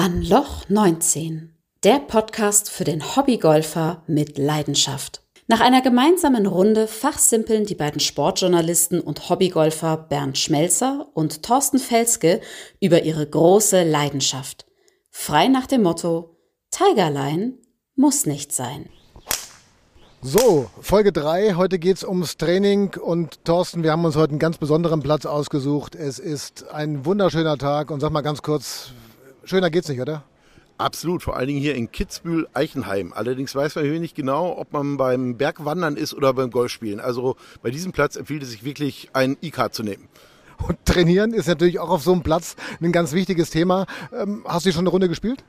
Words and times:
An 0.00 0.22
Loch 0.22 0.68
19, 0.68 1.56
der 1.82 1.98
Podcast 1.98 2.70
für 2.70 2.84
den 2.84 3.16
Hobbygolfer 3.16 4.04
mit 4.06 4.38
Leidenschaft. 4.38 5.22
Nach 5.48 5.58
einer 5.58 5.82
gemeinsamen 5.82 6.46
Runde 6.46 6.86
fachsimpeln 6.86 7.66
die 7.66 7.74
beiden 7.74 7.98
Sportjournalisten 7.98 9.00
und 9.00 9.28
Hobbygolfer 9.28 9.96
Bernd 9.96 10.38
Schmelzer 10.38 11.08
und 11.14 11.42
Thorsten 11.42 11.80
Felske 11.80 12.40
über 12.80 13.02
ihre 13.02 13.26
große 13.26 13.82
Leidenschaft. 13.82 14.66
Frei 15.10 15.48
nach 15.48 15.66
dem 15.66 15.82
Motto 15.82 16.36
Tigerline 16.70 17.54
muss 17.96 18.24
nicht 18.24 18.52
sein. 18.52 18.88
So, 20.22 20.70
Folge 20.80 21.10
3. 21.10 21.54
Heute 21.54 21.80
geht 21.80 21.96
es 21.96 22.04
ums 22.04 22.36
Training 22.36 22.94
und 22.94 23.44
Thorsten, 23.44 23.82
wir 23.82 23.90
haben 23.90 24.04
uns 24.04 24.14
heute 24.14 24.30
einen 24.30 24.38
ganz 24.38 24.58
besonderen 24.58 25.00
Platz 25.00 25.26
ausgesucht. 25.26 25.96
Es 25.96 26.20
ist 26.20 26.70
ein 26.70 27.04
wunderschöner 27.04 27.58
Tag 27.58 27.90
und 27.90 27.98
sag 27.98 28.12
mal 28.12 28.20
ganz 28.20 28.42
kurz, 28.42 28.92
Schöner 29.48 29.70
geht's 29.70 29.88
nicht, 29.88 30.00
oder? 30.00 30.24
Absolut, 30.76 31.22
vor 31.22 31.36
allen 31.36 31.48
Dingen 31.48 31.58
hier 31.58 31.74
in 31.74 31.90
Kitzbühel-Eichenheim. 31.90 33.14
Allerdings 33.14 33.54
weiß 33.54 33.76
man 33.76 33.84
hier 33.84 33.98
nicht 33.98 34.14
genau, 34.14 34.58
ob 34.58 34.74
man 34.74 34.98
beim 34.98 35.38
Bergwandern 35.38 35.96
ist 35.96 36.12
oder 36.12 36.34
beim 36.34 36.50
Golfspielen. 36.50 37.00
Also 37.00 37.36
bei 37.62 37.70
diesem 37.70 37.92
Platz 37.92 38.16
empfiehlt 38.16 38.42
es 38.42 38.50
sich 38.50 38.62
wirklich, 38.62 39.08
ein 39.14 39.38
E-Card 39.40 39.74
zu 39.74 39.82
nehmen. 39.82 40.06
Und 40.68 40.76
trainieren 40.84 41.32
ist 41.32 41.48
natürlich 41.48 41.78
auch 41.78 41.88
auf 41.88 42.02
so 42.02 42.12
einem 42.12 42.22
Platz 42.22 42.56
ein 42.82 42.92
ganz 42.92 43.12
wichtiges 43.12 43.48
Thema. 43.48 43.86
Ähm, 44.12 44.44
hast 44.46 44.66
du 44.66 44.72
schon 44.72 44.80
eine 44.80 44.90
Runde 44.90 45.08
gespielt? 45.08 45.42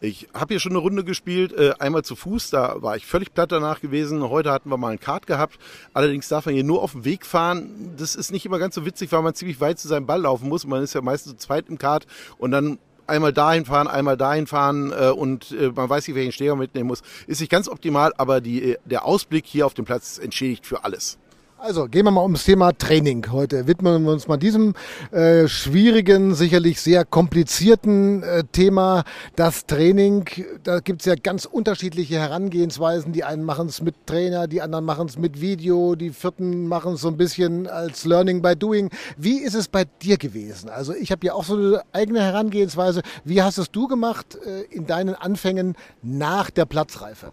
Ich 0.00 0.28
habe 0.32 0.54
hier 0.54 0.60
schon 0.60 0.72
eine 0.72 0.78
Runde 0.78 1.02
gespielt, 1.02 1.52
äh, 1.52 1.72
einmal 1.80 2.04
zu 2.04 2.14
Fuß, 2.14 2.50
da 2.50 2.82
war 2.82 2.96
ich 2.96 3.04
völlig 3.04 3.34
platt 3.34 3.50
danach 3.50 3.80
gewesen. 3.80 4.28
Heute 4.28 4.52
hatten 4.52 4.70
wir 4.70 4.76
mal 4.76 4.92
ein 4.92 5.00
Kart 5.00 5.26
gehabt. 5.26 5.58
Allerdings 5.92 6.28
darf 6.28 6.46
man 6.46 6.54
hier 6.54 6.62
nur 6.62 6.82
auf 6.82 6.92
dem 6.92 7.04
Weg 7.04 7.26
fahren. 7.26 7.94
Das 7.96 8.14
ist 8.14 8.30
nicht 8.30 8.46
immer 8.46 8.60
ganz 8.60 8.76
so 8.76 8.86
witzig, 8.86 9.10
weil 9.10 9.22
man 9.22 9.34
ziemlich 9.34 9.60
weit 9.60 9.80
zu 9.80 9.88
seinem 9.88 10.06
Ball 10.06 10.20
laufen 10.20 10.48
muss. 10.48 10.66
Man 10.66 10.84
ist 10.84 10.94
ja 10.94 11.00
meistens 11.00 11.32
zu 11.32 11.38
zweit 11.38 11.68
im 11.68 11.78
Kart 11.78 12.06
und 12.36 12.52
dann 12.52 12.78
einmal 13.08 13.32
dahin 13.32 13.64
fahren, 13.64 13.88
einmal 13.88 14.16
dahin 14.16 14.46
fahren 14.46 14.92
äh, 14.92 15.10
und 15.10 15.52
äh, 15.52 15.70
man 15.74 15.88
weiß 15.88 16.06
nicht, 16.06 16.16
welchen 16.16 16.32
Schläger 16.32 16.52
man 16.52 16.60
mitnehmen 16.60 16.88
muss. 16.88 17.02
Ist 17.26 17.40
nicht 17.40 17.50
ganz 17.50 17.68
optimal, 17.68 18.12
aber 18.16 18.40
die, 18.40 18.72
äh, 18.72 18.76
der 18.84 19.04
Ausblick 19.04 19.46
hier 19.46 19.66
auf 19.66 19.74
dem 19.74 19.84
Platz 19.84 20.18
entschädigt 20.18 20.66
für 20.66 20.84
alles. 20.84 21.18
Also 21.60 21.88
gehen 21.88 22.04
wir 22.04 22.12
mal 22.12 22.22
ums 22.22 22.44
Thema 22.44 22.72
Training 22.72 23.32
heute. 23.32 23.66
Widmen 23.66 24.04
wir 24.04 24.12
uns 24.12 24.28
mal 24.28 24.36
diesem 24.36 24.74
äh, 25.10 25.48
schwierigen, 25.48 26.36
sicherlich 26.36 26.80
sehr 26.80 27.04
komplizierten 27.04 28.22
äh, 28.22 28.44
Thema, 28.44 29.02
das 29.34 29.66
Training. 29.66 30.24
Da 30.62 30.78
gibt's 30.78 31.04
ja 31.04 31.16
ganz 31.16 31.46
unterschiedliche 31.46 32.14
Herangehensweisen. 32.14 33.12
Die 33.12 33.24
einen 33.24 33.42
machen 33.42 33.66
es 33.66 33.82
mit 33.82 34.06
Trainer, 34.06 34.46
die 34.46 34.62
anderen 34.62 34.84
machen 34.84 35.08
es 35.08 35.18
mit 35.18 35.40
Video, 35.40 35.96
die 35.96 36.10
vierten 36.10 36.68
machen 36.68 36.94
es 36.94 37.00
so 37.00 37.08
ein 37.08 37.16
bisschen 37.16 37.66
als 37.66 38.04
Learning 38.04 38.40
by 38.40 38.54
Doing. 38.54 38.90
Wie 39.16 39.38
ist 39.38 39.54
es 39.54 39.66
bei 39.66 39.84
dir 40.00 40.16
gewesen? 40.16 40.70
Also 40.70 40.94
ich 40.94 41.10
habe 41.10 41.26
ja 41.26 41.32
auch 41.32 41.44
so 41.44 41.56
eine 41.56 41.82
eigene 41.92 42.22
Herangehensweise. 42.22 43.02
Wie 43.24 43.42
hast 43.42 43.58
es 43.58 43.72
du 43.72 43.88
gemacht 43.88 44.38
äh, 44.46 44.62
in 44.70 44.86
deinen 44.86 45.16
Anfängen 45.16 45.74
nach 46.02 46.50
der 46.50 46.66
Platzreife? 46.66 47.32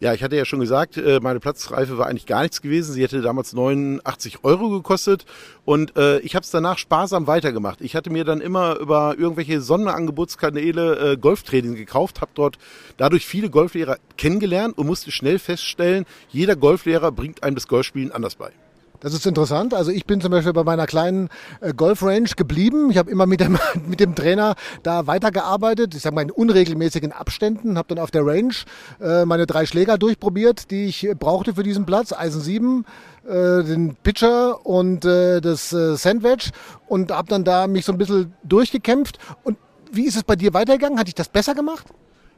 Ja, 0.00 0.14
ich 0.14 0.22
hatte 0.22 0.36
ja 0.36 0.44
schon 0.44 0.60
gesagt, 0.60 0.96
äh, 0.96 1.18
meine 1.20 1.40
Platzreife 1.40 1.98
war 1.98 2.06
eigentlich 2.06 2.26
gar 2.26 2.42
nichts 2.42 2.62
gewesen. 2.62 2.92
Sie 2.92 3.02
hätte 3.02 3.20
damals 3.20 3.52
89 3.52 4.44
Euro 4.44 4.68
gekostet 4.68 5.24
und 5.64 5.96
äh, 5.96 6.20
ich 6.20 6.36
habe 6.36 6.44
es 6.44 6.52
danach 6.52 6.78
sparsam 6.78 7.26
weitergemacht. 7.26 7.80
Ich 7.80 7.96
hatte 7.96 8.08
mir 8.08 8.24
dann 8.24 8.40
immer 8.40 8.78
über 8.78 9.16
irgendwelche 9.18 9.60
Sonderangebotskanäle 9.60 11.14
äh, 11.14 11.16
Golftraining 11.16 11.74
gekauft, 11.74 12.20
habe 12.20 12.30
dort 12.34 12.58
dadurch 12.96 13.26
viele 13.26 13.50
Golflehrer 13.50 13.96
kennengelernt 14.16 14.78
und 14.78 14.86
musste 14.86 15.10
schnell 15.10 15.40
feststellen, 15.40 16.04
jeder 16.28 16.54
Golflehrer 16.54 17.10
bringt 17.10 17.42
einem 17.42 17.56
das 17.56 17.66
Golfspielen 17.66 18.12
anders 18.12 18.36
bei. 18.36 18.52
Das 19.00 19.14
ist 19.14 19.26
interessant. 19.26 19.74
Also 19.74 19.92
ich 19.92 20.06
bin 20.06 20.20
zum 20.20 20.32
Beispiel 20.32 20.52
bei 20.52 20.64
meiner 20.64 20.86
kleinen 20.86 21.28
äh, 21.60 21.72
Golfrange 21.72 22.30
geblieben. 22.36 22.90
Ich 22.90 22.98
habe 22.98 23.10
immer 23.10 23.26
mit 23.26 23.40
dem, 23.40 23.56
mit 23.88 24.00
dem 24.00 24.16
Trainer 24.16 24.56
da 24.82 25.06
weitergearbeitet. 25.06 25.94
Ich 25.94 26.02
sage 26.02 26.16
mal 26.16 26.22
in 26.22 26.32
unregelmäßigen 26.32 27.12
Abständen. 27.12 27.78
Habe 27.78 27.94
dann 27.94 28.02
auf 28.02 28.10
der 28.10 28.26
Range 28.26 28.54
äh, 29.00 29.24
meine 29.24 29.46
drei 29.46 29.66
Schläger 29.66 29.98
durchprobiert, 29.98 30.70
die 30.72 30.86
ich 30.86 31.08
brauchte 31.18 31.54
für 31.54 31.62
diesen 31.62 31.86
Platz. 31.86 32.12
Eisen 32.12 32.40
7, 32.40 32.84
äh, 33.24 33.62
den 33.62 33.94
Pitcher 34.02 34.66
und 34.66 35.04
äh, 35.04 35.40
das 35.40 35.72
äh, 35.72 35.96
Sandwich. 35.96 36.50
Und 36.88 37.12
habe 37.12 37.28
dann 37.28 37.44
da 37.44 37.68
mich 37.68 37.84
so 37.84 37.92
ein 37.92 37.98
bisschen 37.98 38.34
durchgekämpft. 38.42 39.18
Und 39.44 39.58
wie 39.92 40.06
ist 40.06 40.16
es 40.16 40.24
bei 40.24 40.34
dir 40.34 40.54
weitergegangen? 40.54 40.98
Hatte 40.98 41.08
ich 41.08 41.14
das 41.14 41.28
besser 41.28 41.54
gemacht? 41.54 41.86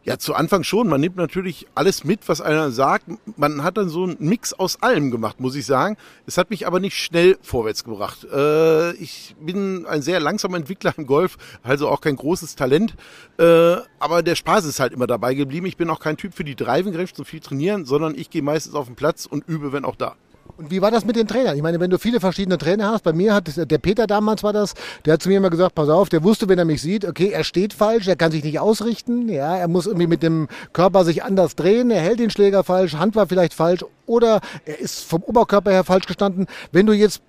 Ja, 0.02 0.18
zu 0.18 0.34
Anfang 0.34 0.64
schon. 0.64 0.88
Man 0.88 1.00
nimmt 1.02 1.16
natürlich 1.16 1.66
alles 1.74 2.04
mit, 2.04 2.26
was 2.26 2.40
einer 2.40 2.70
sagt. 2.70 3.04
Man 3.36 3.62
hat 3.62 3.76
dann 3.76 3.90
so 3.90 4.04
einen 4.04 4.16
Mix 4.18 4.54
aus 4.54 4.82
allem 4.82 5.10
gemacht, 5.10 5.40
muss 5.40 5.54
ich 5.54 5.66
sagen. 5.66 5.98
Es 6.26 6.38
hat 6.38 6.48
mich 6.48 6.66
aber 6.66 6.80
nicht 6.80 6.96
schnell 6.96 7.36
vorwärts 7.42 7.84
gebracht. 7.84 8.24
Äh, 8.24 8.92
ich 8.92 9.36
bin 9.38 9.84
ein 9.84 10.00
sehr 10.00 10.18
langsamer 10.18 10.56
Entwickler 10.56 10.94
im 10.96 11.06
Golf, 11.06 11.36
also 11.62 11.88
auch 11.88 12.00
kein 12.00 12.16
großes 12.16 12.56
Talent. 12.56 12.94
Äh, 13.38 13.76
aber 13.98 14.22
der 14.22 14.36
Spaß 14.36 14.64
ist 14.64 14.80
halt 14.80 14.94
immer 14.94 15.06
dabei 15.06 15.34
geblieben. 15.34 15.66
Ich 15.66 15.76
bin 15.76 15.90
auch 15.90 16.00
kein 16.00 16.16
Typ 16.16 16.32
für 16.32 16.44
die 16.44 16.56
Driving 16.56 16.94
Range 16.94 17.12
zum 17.12 17.26
viel 17.26 17.40
trainieren, 17.40 17.84
sondern 17.84 18.14
ich 18.14 18.30
gehe 18.30 18.42
meistens 18.42 18.74
auf 18.74 18.86
den 18.86 18.96
Platz 18.96 19.26
und 19.26 19.46
übe, 19.48 19.74
wenn 19.74 19.84
auch 19.84 19.96
da. 19.96 20.16
Und 20.60 20.70
wie 20.70 20.82
war 20.82 20.90
das 20.90 21.06
mit 21.06 21.16
den 21.16 21.26
Trainern? 21.26 21.56
Ich 21.56 21.62
meine, 21.62 21.80
wenn 21.80 21.88
du 21.88 21.98
viele 21.98 22.20
verschiedene 22.20 22.58
Trainer 22.58 22.90
hast, 22.90 23.02
bei 23.02 23.14
mir 23.14 23.32
hat 23.32 23.50
der 23.56 23.78
Peter 23.78 24.06
damals 24.06 24.42
war 24.42 24.52
das, 24.52 24.74
der 25.06 25.14
hat 25.14 25.22
zu 25.22 25.30
mir 25.30 25.38
immer 25.38 25.48
gesagt, 25.48 25.74
pass 25.74 25.88
auf, 25.88 26.10
der 26.10 26.22
wusste, 26.22 26.50
wenn 26.50 26.58
er 26.58 26.66
mich 26.66 26.82
sieht, 26.82 27.06
okay, 27.06 27.30
er 27.30 27.44
steht 27.44 27.72
falsch, 27.72 28.06
er 28.08 28.16
kann 28.16 28.30
sich 28.30 28.44
nicht 28.44 28.58
ausrichten, 28.58 29.30
ja, 29.30 29.56
er 29.56 29.68
muss 29.68 29.86
irgendwie 29.86 30.06
mit 30.06 30.22
dem 30.22 30.48
Körper 30.74 31.06
sich 31.06 31.24
anders 31.24 31.56
drehen, 31.56 31.90
er 31.90 32.02
hält 32.02 32.18
den 32.18 32.28
Schläger 32.28 32.62
falsch, 32.62 32.92
Hand 32.96 33.16
war 33.16 33.26
vielleicht 33.26 33.54
falsch 33.54 33.86
oder 34.04 34.42
er 34.66 34.78
ist 34.78 35.02
vom 35.02 35.22
Oberkörper 35.22 35.70
her 35.70 35.82
falsch 35.82 36.04
gestanden. 36.04 36.46
Wenn 36.72 36.84
du 36.84 36.92
jetzt 36.92 37.22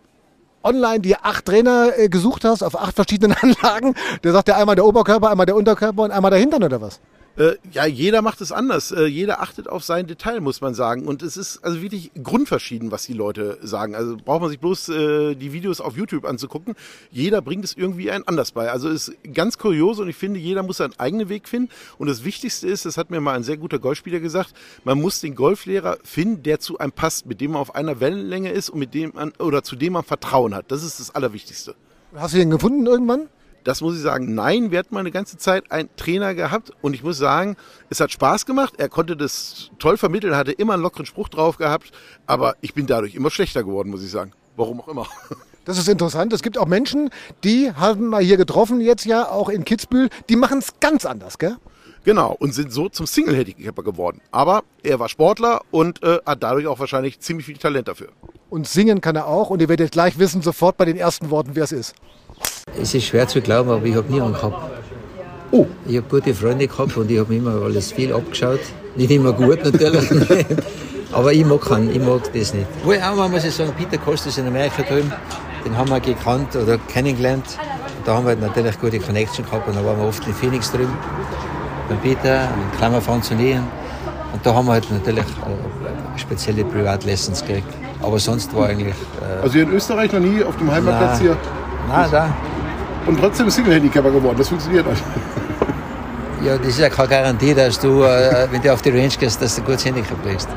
online 0.62 1.00
dir 1.00 1.20
acht 1.24 1.46
Trainer 1.46 1.92
äh, 1.96 2.10
gesucht 2.10 2.44
hast 2.44 2.64
auf 2.64 2.78
acht 2.78 2.96
verschiedenen 2.96 3.38
Anlagen, 3.42 3.96
der 4.26 4.34
sagt 4.34 4.50
ja 4.50 4.58
einmal 4.58 4.76
der 4.76 4.86
Oberkörper, 4.86 5.32
einmal 5.32 5.46
der 5.46 5.56
Unterkörper 5.56 6.04
und 6.04 6.12
einmal 6.12 6.32
der 6.32 6.40
Hintern 6.42 6.66
oder 6.66 6.82
was? 6.82 7.00
Äh, 7.38 7.54
ja, 7.72 7.86
jeder 7.86 8.22
macht 8.22 8.42
es 8.42 8.52
anders. 8.52 8.92
Äh, 8.92 9.06
jeder 9.06 9.42
achtet 9.42 9.70
auf 9.70 9.84
sein 9.84 10.06
Detail, 10.06 10.42
muss 10.42 10.60
man 10.60 10.74
sagen. 10.74 11.08
Und 11.08 11.24
es 11.24 11.38
ist 11.38 11.64
also 11.64 11.82
wirklich 11.82 12.12
grundverschieden, 12.22 12.92
was 12.92 13.06
die 13.06 13.14
Leute 13.14 13.58
sagen. 13.62 13.96
Also 13.96 14.18
braucht 14.18 14.42
man 14.42 14.50
sich 14.50 14.60
bloß 14.60 14.90
äh, 14.90 15.36
die 15.36 15.54
Videos 15.54 15.80
auf 15.80 15.96
YouTube 15.96 16.26
anzugucken. 16.26 16.76
Jeder 17.10 17.42
bringt 17.42 17.64
es 17.64 17.76
irgendwie 17.76 18.12
ein 18.12 18.28
anders 18.28 18.52
bei. 18.52 18.70
Also 18.70 18.90
ist 18.90 19.14
ganz 19.34 19.58
kurios 19.58 20.00
und 20.00 20.10
ich 20.10 20.16
finde, 20.16 20.40
jeder 20.40 20.62
muss 20.64 20.78
seinen 20.78 21.00
eigenen 21.00 21.30
Weg 21.30 21.48
finden. 21.48 21.72
Und 21.98 22.08
das 22.08 22.26
Wichtigste 22.26 22.68
ist, 22.68 22.86
das 22.86 22.98
hat 22.98 23.12
mir 23.12 23.22
mal 23.22 23.36
ein 23.36 23.44
sehr 23.44 23.58
guter 23.58 23.80
Golfspieler 23.80 24.20
gesagt, 24.20 24.54
man 24.84 25.00
muss 25.00 25.22
den 25.22 25.36
Golflehrer 25.36 25.98
finden, 26.04 26.44
der 26.44 26.60
zu 26.60 26.80
einem 26.80 26.92
passt, 26.92 27.26
mit 27.26 27.40
dem 27.40 27.52
man 27.52 27.62
auf 27.62 27.76
einer 27.76 28.02
Wellenlänge 28.02 28.52
ist 28.52 28.70
und 28.70 28.80
mit 28.80 28.94
dem 28.94 29.14
man 29.16 29.32
oder 29.40 29.64
zu 29.64 29.78
dem 29.78 29.94
man 29.94 30.04
Vertrauen 30.04 30.54
hat. 30.54 30.66
Das 30.70 30.84
ist 30.84 31.00
das 31.00 31.16
Allerwichtigste. 31.16 31.76
Hast 32.14 32.34
du 32.34 32.40
ihn 32.40 32.50
gefunden 32.50 32.86
irgendwann? 32.86 33.30
Das 33.64 33.82
muss 33.82 33.96
ich 33.96 34.02
sagen. 34.02 34.34
Nein, 34.34 34.72
wir 34.72 34.80
hatten 34.80 34.94
mal 34.94 35.02
eine 35.02 35.12
ganze 35.12 35.38
Zeit 35.38 35.72
einen 35.72 35.90
Trainer 35.96 36.34
gehabt 36.34 36.72
und 36.82 36.94
ich 36.94 37.04
muss 37.04 37.18
sagen, 37.18 37.58
es 37.90 38.00
hat 38.00 38.12
Spaß 38.12 38.46
gemacht. 38.46 38.76
Er 38.78 38.90
konnte 38.90 39.16
das 39.16 39.70
toll 39.80 39.98
vermitteln, 39.98 40.36
hatte 40.36 40.52
immer 40.52 40.74
einen 40.74 40.84
lockeren 40.84 41.06
Spruch 41.06 41.30
drauf 41.30 41.58
gehabt, 41.58 41.92
aber 42.26 42.56
ich 42.62 42.74
bin 42.74 42.88
dadurch 42.88 43.16
immer 43.16 43.30
schlechter 43.30 43.64
geworden, 43.64 43.90
muss 43.90 44.04
ich 44.04 44.12
sagen. 44.12 44.34
Warum 44.56 44.82
auch 44.82 44.88
immer. 44.88 45.08
Das 45.64 45.78
ist 45.78 45.88
interessant. 45.88 46.34
Es 46.34 46.42
gibt 46.42 46.58
auch 46.58 46.66
Menschen, 46.66 47.12
die 47.44 47.72
haben 47.72 48.10
wir 48.10 48.20
hier 48.20 48.38
getroffen 48.38 48.82
jetzt 48.82 49.06
ja, 49.06 49.30
auch 49.30 49.48
in 49.48 49.64
Kitzbühel, 49.64 50.10
die 50.28 50.36
machen 50.36 50.58
es 50.58 50.80
ganz 50.80 51.06
anders, 51.06 51.38
gell? 51.38 51.56
Genau, 52.04 52.36
und 52.40 52.56
sind 52.56 52.74
so 52.74 52.90
zum 52.90 53.06
Single-Handicapper 53.06 53.84
geworden. 53.84 54.22
Aber 54.32 54.64
er 54.82 55.00
war 55.00 55.08
Sportler 55.08 55.62
und 55.70 56.02
äh, 56.02 56.18
hat 56.26 56.42
dadurch 56.42 56.66
auch 56.66 56.80
wahrscheinlich 56.80 57.20
ziemlich 57.20 57.46
viel 57.46 57.58
Talent 57.58 57.88
dafür. 57.88 58.08
Und 58.50 58.68
singen 58.68 59.02
kann 59.02 59.16
er 59.16 59.28
auch 59.28 59.52
und 59.52 59.62
ihr 59.62 59.70
werdet 59.70 59.92
gleich 59.92 60.18
wissen, 60.18 60.42
sofort 60.42 60.78
bei 60.78 60.86
den 60.86 60.98
ersten 60.98 61.30
Worten, 61.30 61.52
wer 61.54 61.64
es 61.64 61.72
ist. 61.72 61.94
Es 62.80 62.94
ist 62.94 63.06
schwer 63.06 63.28
zu 63.28 63.42
glauben, 63.42 63.70
aber 63.70 63.86
ich 63.86 63.96
habe 63.96 64.12
nie 64.12 64.22
einen 64.22 64.34
gehabt. 64.34 64.72
Oh. 65.52 65.66
Ich 65.86 65.98
habe 65.98 66.08
gute 66.10 66.34
Freunde 66.34 66.68
gehabt 66.68 66.96
und 66.96 67.12
ich 67.12 67.20
habe 67.20 67.36
immer 67.36 67.62
alles 67.62 67.92
viel 67.92 68.14
abgeschaut. 68.14 68.62
Nicht 68.96 69.12
immer 69.12 69.34
gut 69.34 69.64
natürlich. 69.64 70.10
aber 71.12 71.34
ich 71.34 71.46
mag, 71.46 71.62
keinen, 71.62 71.92
ich 71.92 72.02
mag 72.02 72.22
das 72.34 72.54
nicht. 72.54 72.68
Wo 72.84 72.92
ich 72.92 73.04
auch 73.04 73.16
mal 73.16 73.30
muss 73.30 73.44
ich 73.44 73.54
sagen, 73.54 73.74
Peter 73.78 73.98
Kostas 73.98 74.38
in 74.38 74.48
Amerika 74.48 74.82
drüben, 74.84 75.12
den 75.66 75.78
haben 75.78 75.90
wir 75.90 76.00
gekannt 76.00 76.56
oder 76.56 76.78
kennengelernt. 76.78 77.46
Und 77.98 78.08
da 78.08 78.16
haben 78.16 78.26
wir 78.26 78.36
natürlich 78.36 78.80
gute 78.80 79.00
Connection 79.00 79.46
gehabt 79.46 79.68
und 79.68 79.76
da 79.76 79.86
waren 79.86 80.00
wir 80.00 80.08
oft 80.08 80.26
in 80.26 80.34
Phoenix 80.34 80.72
drüben. 80.72 80.94
Beim 81.90 82.00
Peter, 82.00 82.44
in 82.44 82.78
Klammer 82.78 83.02
funktionieren. 83.02 83.68
Und 84.34 84.46
da 84.46 84.54
haben 84.54 84.66
wir 84.68 84.74
halt 84.74 84.90
natürlich 84.90 85.26
äh, 85.26 86.20
spezielle 86.20 86.64
Privatlessons 86.64 87.42
gekriegt. 87.42 87.68
Aber 88.02 88.18
sonst 88.18 88.56
war 88.56 88.70
eigentlich. 88.70 88.96
Äh, 88.96 89.44
also 89.44 89.60
in 89.60 89.70
Österreich 89.72 90.12
noch 90.14 90.22
nie 90.22 90.44
auf 90.44 90.56
dem 90.58 90.72
Heimatplatz 90.72 91.20
hier? 91.20 91.36
Na, 91.88 92.08
da. 92.08 92.34
Und 93.08 93.20
trotzdem 93.20 93.50
Single-Handicapper 93.50 94.12
geworden. 94.12 94.38
Das 94.38 94.50
funktioniert 94.50 94.88
nicht. 94.88 95.04
Ja, 96.44 96.58
das 96.58 96.70
ist 96.70 96.80
ja 96.80 96.90
keine 96.90 97.08
Garantie, 97.08 97.54
dass 97.54 97.80
du, 97.80 98.02
äh, 98.02 98.48
wenn 98.50 98.64
du 98.64 98.74
auf 98.74 98.82
die 98.82 98.90
Range 98.90 99.10
gehst, 99.10 99.40
dass 99.40 99.56
du 99.56 99.62
ein 99.62 99.66
gutes 99.66 99.86
Handicap 99.86 100.18
kriegst. 100.24 100.50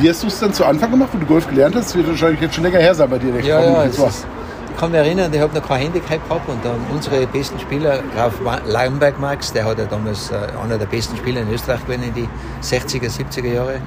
Wie 0.00 0.08
hast 0.08 0.22
du 0.22 0.28
es 0.28 0.40
dann 0.40 0.54
zu 0.54 0.64
Anfang 0.64 0.90
gemacht, 0.90 1.10
wo 1.12 1.18
du 1.18 1.26
Golf 1.26 1.46
gelernt 1.46 1.76
hast? 1.76 1.88
Das 1.88 1.96
wird 1.96 2.08
wahrscheinlich 2.08 2.40
jetzt 2.40 2.54
schon 2.54 2.64
länger 2.64 2.78
her 2.78 2.94
sein 2.94 3.10
bei 3.10 3.18
dir. 3.18 3.38
Ja, 3.40 3.60
ja, 3.60 3.82
ist, 3.82 3.98
ich 3.98 4.76
kann 4.78 4.90
mich 4.90 5.00
erinnern, 5.00 5.30
ich 5.34 5.40
habe 5.40 5.54
noch 5.54 5.68
kein 5.68 5.82
Handicap 5.82 6.26
gehabt 6.26 6.48
und 6.48 6.64
dann 6.64 6.78
unsere 6.90 7.26
besten 7.26 7.60
Spieler, 7.60 7.98
Graf 8.14 8.32
Lamberg 8.66 9.20
Max, 9.20 9.52
der 9.52 9.66
hat 9.66 9.78
ja 9.78 9.84
damals 9.84 10.30
äh, 10.30 10.36
einer 10.64 10.78
der 10.78 10.86
besten 10.86 11.14
Spieler 11.18 11.42
in 11.42 11.52
Österreich 11.52 11.84
gewesen 11.84 12.04
in 12.04 12.14
die 12.14 12.28
60er, 12.62 13.10
70er 13.10 13.52
Jahre. 13.52 13.80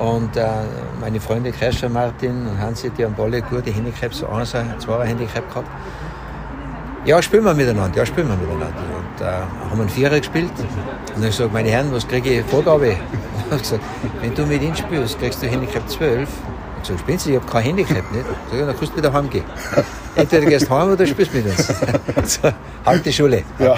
Und 0.00 0.36
äh, 0.36 0.46
meine 1.00 1.20
Freunde 1.20 1.52
Kreischer 1.52 1.88
Martin 1.88 2.48
und 2.48 2.60
Hansi, 2.60 2.90
die 2.90 3.04
haben 3.04 3.14
alle 3.16 3.40
gute 3.42 3.70
Handicaps, 3.70 4.18
so 4.18 4.26
ein, 4.26 4.44
zwei 4.44 5.06
Handicap 5.06 5.48
gehabt. 5.48 5.68
Ja, 7.04 7.20
spielen 7.20 7.44
wir 7.44 7.52
miteinander, 7.52 7.98
ja, 7.98 8.06
spielen 8.06 8.28
wir 8.28 8.36
miteinander. 8.36 8.68
Und 8.68 9.20
äh, 9.20 9.70
haben 9.70 9.80
einen 9.80 9.88
Vierer 9.88 10.20
gespielt. 10.20 10.52
Und 11.16 11.24
ich 11.24 11.30
gesagt, 11.30 11.52
meine 11.52 11.68
Herren, 11.68 11.92
was 11.92 12.06
kriege 12.06 12.40
ich 12.40 12.46
Vorgabe? 12.46 12.96
Ich 13.44 13.54
habe 13.54 13.60
gesagt, 13.60 13.84
wenn 14.22 14.34
du 14.34 14.46
mit 14.46 14.62
ihm 14.62 14.74
spielst, 14.74 15.18
kriegst 15.18 15.42
du 15.42 15.46
Handicap 15.46 15.86
12. 15.86 16.26
Ich 16.76 16.82
gesagt, 16.82 17.00
spinnst 17.00 17.26
du, 17.26 17.30
ich 17.30 17.36
habe 17.36 17.46
kein 17.46 17.64
Handicap, 17.64 18.10
nicht? 18.10 18.24
Ich 18.24 18.58
sag, 18.58 18.66
dann 18.66 18.76
kannst 18.78 18.92
du 18.92 18.96
wieder 18.96 19.12
heimgehen. 19.12 19.44
Entweder 20.14 20.46
gehst 20.46 20.70
heim 20.70 20.92
oder 20.92 21.06
spielst 21.06 21.34
mit 21.34 21.44
uns. 21.44 21.66
so, 22.24 22.50
halt 22.86 23.04
die 23.04 23.12
Schule. 23.12 23.42
Ja. 23.58 23.76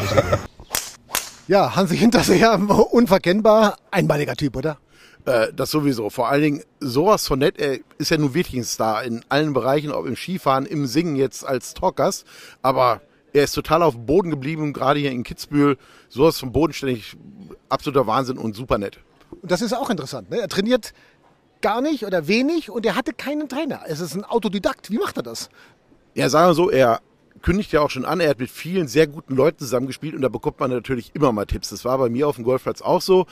Ja, 1.49 1.75
Hansi 1.75 1.97
Hinterseher, 1.97 2.55
unverkennbar, 2.93 3.79
einmaliger 3.91 4.37
Typ, 4.37 4.57
oder? 4.57 4.79
Äh, 5.25 5.49
das 5.53 5.73
sowieso. 5.73 6.09
Vor 6.09 6.29
allen 6.29 6.43
Dingen 6.43 6.63
sowas 6.79 7.27
von 7.27 7.41
nett. 7.41 7.59
Er 7.59 7.79
ist 7.99 8.13
ja 8.13 8.19
nun 8.19 8.35
wirklich 8.35 8.61
ein 8.61 8.65
Star 8.65 9.03
in 9.03 9.25
allen 9.29 9.55
Bereichen, 9.55 9.91
ob 9.91 10.07
im 10.07 10.15
Skifahren, 10.15 10.67
im 10.67 10.87
Singen 10.87 11.17
jetzt 11.17 11.45
als 11.45 11.75
Talkers. 11.75 12.25
Aber 12.63 13.01
er 13.35 13.45
ist 13.45 13.53
total 13.53 13.83
auf 13.83 13.95
dem 13.95 14.07
Boden 14.07 14.31
geblieben, 14.31 14.73
gerade 14.73 15.01
hier 15.01 15.11
in 15.11 15.25
Kitzbühel. 15.25 15.77
Sowas 16.09 16.39
von 16.39 16.53
bodenständig, 16.53 17.17
absoluter 17.69 18.07
Wahnsinn 18.07 18.39
und 18.39 18.55
super 18.55 18.79
nett. 18.79 19.01
Und 19.43 19.51
das 19.51 19.61
ist 19.61 19.73
auch 19.73 19.91
interessant. 19.91 20.31
Ne? 20.31 20.39
Er 20.39 20.49
trainiert 20.49 20.95
gar 21.61 21.81
nicht 21.81 22.07
oder 22.07 22.29
wenig 22.29 22.71
und 22.71 22.87
er 22.87 22.95
hatte 22.95 23.13
keinen 23.13 23.49
Trainer. 23.49 23.81
Es 23.87 24.01
ist 24.01 24.15
ein 24.15 24.25
Autodidakt. 24.25 24.91
Wie 24.91 24.99
macht 24.99 25.17
er 25.17 25.25
das? 25.25 25.51
Ja, 26.15 26.29
sagen 26.29 26.51
wir 26.51 26.55
so, 26.55 26.71
er 26.71 27.01
kündigt 27.43 27.73
ja 27.73 27.81
auch 27.81 27.91
schon 27.91 28.05
an, 28.05 28.21
er 28.21 28.31
hat 28.31 28.39
mit 28.39 28.51
vielen 28.51 28.87
sehr 28.87 29.09
guten 29.09 29.35
Leuten 29.35 29.59
zusammengespielt 29.59 30.15
und 30.15 30.23
da 30.23 30.29
bekommt 30.29 30.61
man 30.61 30.71
natürlich 30.71 31.11
immer 31.15 31.33
mal 31.33 31.45
Tipps. 31.45 31.71
Das 31.71 31.85
war 31.85 31.99
bei 31.99 32.09
mir 32.09 32.29
auf 32.29 32.37
dem 32.37 32.45
Golfplatz 32.45 32.81
auch 32.83 33.03
so. 33.03 33.27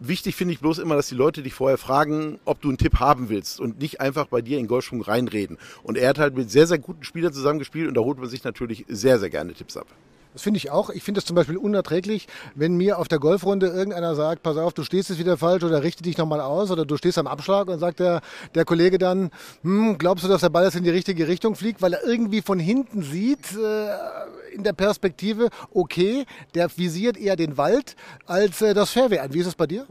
Wichtig 0.00 0.34
finde 0.34 0.54
ich 0.54 0.60
bloß 0.60 0.78
immer, 0.78 0.96
dass 0.96 1.08
die 1.08 1.14
Leute 1.14 1.42
dich 1.42 1.54
vorher 1.54 1.78
fragen, 1.78 2.40
ob 2.44 2.60
du 2.60 2.68
einen 2.68 2.78
Tipp 2.78 2.98
haben 2.98 3.28
willst 3.28 3.60
und 3.60 3.78
nicht 3.78 4.00
einfach 4.00 4.26
bei 4.26 4.42
dir 4.42 4.58
in 4.58 4.66
Golfschwung 4.66 5.02
reinreden. 5.02 5.56
Und 5.82 5.96
er 5.96 6.08
hat 6.08 6.18
halt 6.18 6.36
mit 6.36 6.50
sehr, 6.50 6.66
sehr 6.66 6.78
guten 6.78 7.04
Spielern 7.04 7.32
zusammengespielt 7.32 7.88
und 7.88 7.94
da 7.94 8.00
holt 8.00 8.18
man 8.18 8.28
sich 8.28 8.42
natürlich 8.42 8.84
sehr, 8.88 9.18
sehr 9.18 9.30
gerne 9.30 9.54
Tipps 9.54 9.76
ab. 9.76 9.86
Das 10.34 10.42
finde 10.42 10.58
ich 10.58 10.70
auch. 10.72 10.90
Ich 10.90 11.04
finde 11.04 11.20
es 11.20 11.24
zum 11.24 11.36
Beispiel 11.36 11.56
unerträglich, 11.56 12.26
wenn 12.56 12.76
mir 12.76 12.98
auf 12.98 13.06
der 13.06 13.20
Golfrunde 13.20 13.68
irgendeiner 13.68 14.16
sagt, 14.16 14.42
pass 14.42 14.56
auf, 14.56 14.74
du 14.74 14.82
stehst 14.82 15.08
jetzt 15.08 15.20
wieder 15.20 15.36
falsch 15.36 15.62
oder 15.62 15.84
richte 15.84 16.02
dich 16.02 16.18
nochmal 16.18 16.40
aus 16.40 16.72
oder 16.72 16.84
du 16.84 16.96
stehst 16.96 17.18
am 17.18 17.28
Abschlag 17.28 17.68
und 17.68 17.78
sagt 17.78 18.00
der, 18.00 18.20
der 18.56 18.64
Kollege 18.64 18.98
dann, 18.98 19.30
hm, 19.62 19.96
glaubst 19.96 20.24
du, 20.24 20.28
dass 20.28 20.40
der 20.40 20.48
Ball 20.48 20.64
jetzt 20.64 20.74
in 20.74 20.82
die 20.82 20.90
richtige 20.90 21.28
Richtung 21.28 21.54
fliegt, 21.54 21.80
weil 21.82 21.92
er 21.92 22.04
irgendwie 22.04 22.42
von 22.42 22.58
hinten 22.58 23.02
sieht, 23.02 23.56
äh, 23.56 24.54
in 24.54 24.64
der 24.64 24.72
Perspektive, 24.72 25.50
okay, 25.72 26.26
der 26.56 26.68
visiert 26.76 27.16
eher 27.16 27.36
den 27.36 27.56
Wald 27.56 27.94
als 28.26 28.60
äh, 28.60 28.74
das 28.74 28.90
Fairway 28.90 29.20
an. 29.20 29.32
Wie 29.32 29.38
ist 29.38 29.46
es 29.46 29.54
bei 29.54 29.68
dir? 29.68 29.86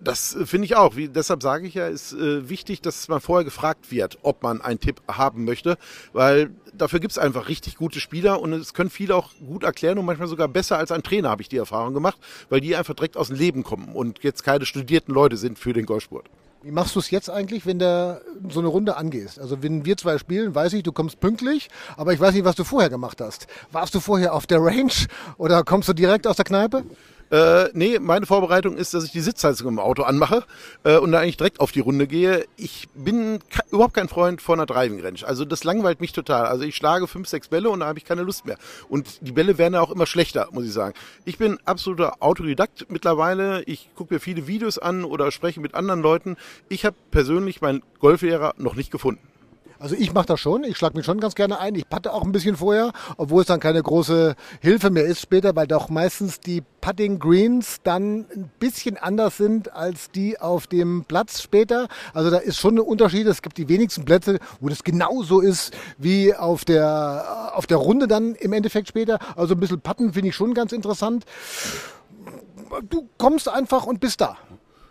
Das 0.00 0.34
äh, 0.34 0.46
finde 0.46 0.66
ich 0.66 0.76
auch. 0.76 0.96
Wie, 0.96 1.08
deshalb 1.08 1.42
sage 1.42 1.66
ich 1.66 1.74
ja, 1.74 1.88
ist 1.88 2.12
äh, 2.12 2.48
wichtig, 2.48 2.80
dass 2.80 3.08
man 3.08 3.20
vorher 3.20 3.44
gefragt 3.44 3.90
wird, 3.90 4.18
ob 4.22 4.42
man 4.42 4.60
einen 4.60 4.80
Tipp 4.80 5.00
haben 5.08 5.44
möchte, 5.44 5.76
weil 6.12 6.50
dafür 6.72 7.00
gibt 7.00 7.12
es 7.12 7.18
einfach 7.18 7.48
richtig 7.48 7.76
gute 7.76 8.00
Spieler 8.00 8.40
und 8.40 8.52
es 8.52 8.74
können 8.74 8.90
viele 8.90 9.16
auch 9.16 9.30
gut 9.46 9.64
erklären 9.64 9.98
und 9.98 10.04
manchmal 10.04 10.28
sogar 10.28 10.48
besser 10.48 10.78
als 10.78 10.92
ein 10.92 11.02
Trainer, 11.02 11.30
habe 11.30 11.42
ich 11.42 11.48
die 11.48 11.56
Erfahrung 11.56 11.94
gemacht, 11.94 12.18
weil 12.48 12.60
die 12.60 12.76
einfach 12.76 12.94
direkt 12.94 13.16
aus 13.16 13.28
dem 13.28 13.36
Leben 13.36 13.64
kommen 13.64 13.94
und 13.94 14.22
jetzt 14.22 14.44
keine 14.44 14.66
studierten 14.66 15.12
Leute 15.12 15.36
sind 15.36 15.58
für 15.58 15.72
den 15.72 15.86
Golfsport. 15.86 16.26
Wie 16.62 16.72
machst 16.72 16.96
du 16.96 16.98
es 16.98 17.10
jetzt 17.10 17.30
eigentlich, 17.30 17.66
wenn 17.66 17.78
du 17.78 18.20
so 18.48 18.58
eine 18.58 18.68
Runde 18.68 18.96
angehst? 18.96 19.38
Also 19.38 19.62
wenn 19.62 19.84
wir 19.84 19.96
zwei 19.96 20.18
spielen, 20.18 20.56
weiß 20.56 20.72
ich, 20.72 20.82
du 20.82 20.90
kommst 20.90 21.20
pünktlich, 21.20 21.68
aber 21.96 22.12
ich 22.12 22.18
weiß 22.18 22.34
nicht, 22.34 22.44
was 22.44 22.56
du 22.56 22.64
vorher 22.64 22.90
gemacht 22.90 23.20
hast. 23.20 23.46
Warst 23.70 23.94
du 23.94 24.00
vorher 24.00 24.34
auf 24.34 24.46
der 24.46 24.60
Range 24.60 24.92
oder 25.36 25.62
kommst 25.62 25.88
du 25.88 25.92
direkt 25.92 26.26
aus 26.26 26.34
der 26.34 26.44
Kneipe? 26.44 26.84
Äh, 27.30 27.68
nee, 27.74 27.98
meine 27.98 28.26
Vorbereitung 28.26 28.76
ist, 28.76 28.94
dass 28.94 29.04
ich 29.04 29.12
die 29.12 29.20
Sitzheizung 29.20 29.68
im 29.68 29.78
Auto 29.78 30.02
anmache 30.02 30.44
äh, 30.84 30.96
und 30.96 31.12
da 31.12 31.20
eigentlich 31.20 31.36
direkt 31.36 31.60
auf 31.60 31.72
die 31.72 31.80
Runde 31.80 32.06
gehe. 32.06 32.46
Ich 32.56 32.88
bin 32.94 33.40
überhaupt 33.70 33.94
kein 33.94 34.08
Freund 34.08 34.40
von 34.40 34.58
einer 34.58 34.66
Driving 34.66 35.00
Range. 35.00 35.20
Also 35.24 35.44
das 35.44 35.64
langweilt 35.64 36.00
mich 36.00 36.12
total. 36.12 36.46
Also 36.46 36.64
ich 36.64 36.74
schlage 36.74 37.06
fünf, 37.06 37.28
sechs 37.28 37.48
Bälle 37.48 37.68
und 37.70 37.80
da 37.80 37.86
habe 37.86 37.98
ich 37.98 38.04
keine 38.04 38.22
Lust 38.22 38.46
mehr. 38.46 38.56
Und 38.88 39.18
die 39.20 39.32
Bälle 39.32 39.58
werden 39.58 39.74
ja 39.74 39.80
auch 39.80 39.90
immer 39.90 40.06
schlechter, 40.06 40.48
muss 40.52 40.64
ich 40.64 40.72
sagen. 40.72 40.94
Ich 41.24 41.38
bin 41.38 41.58
absoluter 41.64 42.16
Autodidakt 42.20 42.86
mittlerweile. 42.90 43.62
Ich 43.64 43.90
gucke 43.94 44.14
mir 44.14 44.20
viele 44.20 44.46
Videos 44.46 44.78
an 44.78 45.04
oder 45.04 45.30
spreche 45.30 45.60
mit 45.60 45.74
anderen 45.74 46.00
Leuten. 46.00 46.36
Ich 46.68 46.84
habe 46.84 46.96
persönlich 47.10 47.60
meinen 47.60 47.82
Golflehrer 48.00 48.54
noch 48.56 48.74
nicht 48.74 48.90
gefunden. 48.90 49.20
Also 49.80 49.94
ich 49.94 50.12
mache 50.12 50.26
das 50.26 50.40
schon, 50.40 50.64
ich 50.64 50.76
schlage 50.76 50.96
mich 50.96 51.06
schon 51.06 51.20
ganz 51.20 51.36
gerne 51.36 51.60
ein. 51.60 51.76
Ich 51.76 51.88
patte 51.88 52.12
auch 52.12 52.24
ein 52.24 52.32
bisschen 52.32 52.56
vorher, 52.56 52.90
obwohl 53.16 53.42
es 53.42 53.46
dann 53.46 53.60
keine 53.60 53.80
große 53.80 54.34
Hilfe 54.60 54.90
mehr 54.90 55.04
ist 55.04 55.20
später, 55.20 55.54
weil 55.54 55.68
doch 55.68 55.88
meistens 55.88 56.40
die 56.40 56.64
Putting 56.80 57.20
Greens 57.20 57.76
dann 57.84 58.26
ein 58.34 58.50
bisschen 58.58 58.96
anders 58.96 59.36
sind 59.36 59.72
als 59.72 60.10
die 60.10 60.40
auf 60.40 60.66
dem 60.66 61.04
Platz 61.04 61.42
später. 61.42 61.86
Also 62.12 62.28
da 62.30 62.38
ist 62.38 62.56
schon 62.56 62.74
ein 62.74 62.80
Unterschied. 62.80 63.28
Es 63.28 63.40
gibt 63.40 63.56
die 63.56 63.68
wenigsten 63.68 64.04
Plätze, 64.04 64.40
wo 64.60 64.68
das 64.68 64.82
genauso 64.82 65.40
ist 65.40 65.72
wie 65.96 66.34
auf 66.34 66.64
der, 66.64 67.52
auf 67.54 67.68
der 67.68 67.76
Runde 67.76 68.08
dann 68.08 68.34
im 68.34 68.52
Endeffekt 68.52 68.88
später. 68.88 69.20
Also 69.36 69.54
ein 69.54 69.60
bisschen 69.60 69.80
Patten 69.80 70.12
finde 70.12 70.30
ich 70.30 70.34
schon 70.34 70.54
ganz 70.54 70.72
interessant. 70.72 71.24
Du 72.90 73.08
kommst 73.16 73.48
einfach 73.48 73.86
und 73.86 74.00
bist 74.00 74.20
da. 74.20 74.36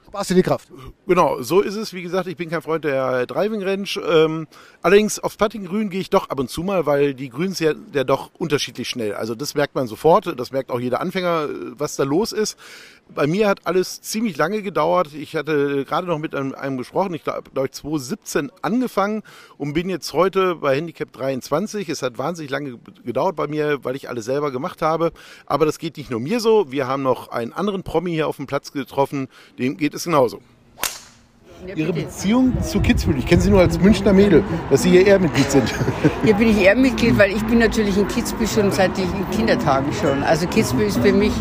Sparst 0.08 0.30
dir 0.30 0.36
die 0.36 0.42
Kraft. 0.42 0.70
Genau, 1.06 1.42
so 1.42 1.60
ist 1.60 1.76
es. 1.76 1.94
Wie 1.94 2.02
gesagt, 2.02 2.28
ich 2.28 2.38
bin 2.38 2.50
kein 2.50 2.62
Freund 2.62 2.86
der 2.86 3.26
Driving 3.26 3.62
Range. 3.62 3.90
Ähm, 4.08 4.48
allerdings 4.82 5.20
aufs 5.20 5.36
Putting-Grün 5.36 5.90
gehe 5.90 6.00
ich 6.00 6.10
doch 6.10 6.30
ab 6.30 6.40
und 6.40 6.50
zu 6.50 6.64
mal, 6.64 6.86
weil 6.86 7.14
die 7.14 7.28
Grüns 7.28 7.60
ja, 7.60 7.74
ja 7.94 8.06
doch 8.06 8.32
unterschiedlich 8.38 8.88
schnell. 8.88 9.14
Also 9.14 9.36
das 9.36 9.54
merkt 9.54 9.76
man 9.76 9.86
sofort. 9.88 10.40
Das 10.40 10.52
merkt 10.52 10.72
auch 10.72 10.80
jeder 10.80 11.02
Anfänger, 11.02 11.50
was 11.78 11.98
da 11.98 12.04
los 12.04 12.32
ist. 12.32 12.58
Bei 13.14 13.26
mir 13.28 13.48
hat 13.48 13.66
alles 13.66 14.02
ziemlich 14.02 14.38
lange 14.38 14.62
gedauert. 14.62 15.14
Ich 15.14 15.36
hatte 15.36 15.86
gerade 15.86 16.08
noch 16.08 16.20
mit 16.20 16.36
einem, 16.36 16.54
einem 16.54 16.78
gesprochen. 16.78 17.14
Ich 17.14 17.24
glaube, 17.24 17.50
glaub 17.52 17.66
ich 17.66 17.72
2017 17.72 18.52
angefangen 18.62 19.24
und 19.58 19.74
bin 19.74 19.90
jetzt 19.90 20.14
heute 20.14 20.56
bei 20.56 20.76
Handicap 20.76 21.12
23. 21.14 21.90
Es 21.90 22.02
hat 22.02 22.18
wahnsinnig 22.18 22.52
lange 22.52 22.78
gedauert 23.04 23.36
bei 23.36 23.48
mir, 23.48 23.84
weil 23.84 23.96
ich 23.96 24.10
alles 24.10 24.26
selber 24.26 24.52
gemacht 24.52 24.82
habe. 24.82 25.12
Aber 25.46 25.66
das 25.66 25.80
geht 25.80 25.98
nicht 25.98 26.12
nur 26.12 26.20
mir 26.20 26.40
so. 26.40 26.72
Wir 26.72 26.88
haben 26.88 27.04
noch 27.04 27.30
einen 27.30 27.54
anderen 27.54 27.84
Promi 27.84 28.12
hier 28.12 28.28
auf 28.28 28.38
dem 28.38 28.48
Platz 28.48 28.72
getroffen. 28.72 29.28
Dem 29.58 29.78
geht 29.78 29.94
es 29.94 30.04
genauso. 30.04 30.42
Ihre 31.76 31.92
Beziehung 31.92 32.54
zu 32.62 32.80
Kitzbühel, 32.80 33.18
ich 33.18 33.26
kenne 33.26 33.42
Sie 33.42 33.50
nur 33.50 33.62
als 33.62 33.80
Münchner 33.80 34.14
Mädel, 34.14 34.44
dass 34.70 34.84
Sie 34.84 34.92
hier 34.92 35.08
Ehrmitglied 35.08 35.50
sind. 35.50 35.64
Hier 36.24 36.34
bin 36.36 36.50
ich 36.50 36.62
Ehrmitglied, 36.64 37.18
weil 37.18 37.32
ich 37.32 37.44
bin 37.46 37.58
natürlich 37.60 37.98
in 37.98 38.08
Kitzbühel 38.08 38.48
schon 38.48 38.72
seit 38.72 38.92
ich 38.98 39.06
in 39.06 39.30
Kindertagen 39.36 39.88
schon. 40.00 40.24
Also 40.24 40.46
Kitzbühel 40.48 40.88
ist 40.88 41.00
für 41.00 41.12
mich 41.12 41.32